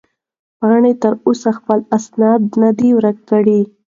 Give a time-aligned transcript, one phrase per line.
[0.59, 3.61] پاڼې تر اوسه خپل اسناد نه دي ورکړي.